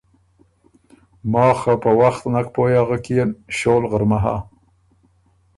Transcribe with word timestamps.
ماخ 1.31 1.57
خه 1.61 1.73
په 1.83 1.91
وخت 2.01 2.23
نک 2.33 2.47
پویٛ 2.55 2.75
اغک 2.81 3.05
يېن 3.13 3.29
ـــ 3.49 3.55
ݭول 3.57 3.83
غرمۀ 3.91 4.19
هۀ۔ 4.23 4.35